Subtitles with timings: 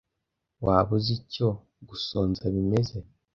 [0.65, 1.47] Waba uzi icyo
[1.87, 2.97] gusonza bimeze?